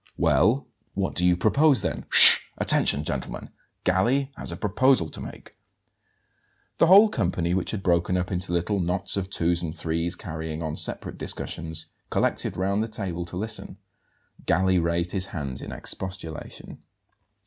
[0.17, 2.05] "Well, what do you propose, then?
[2.09, 2.39] Sh!
[2.57, 3.51] Attention, gentlemen!
[3.83, 5.55] Galli has a proposal to make."
[6.79, 10.63] The whole company, which had broken up into little knots of twos and threes, carrying
[10.63, 13.77] on separate discussions, collected round the table to listen.
[14.47, 16.81] Galli raised his hands in expostulation.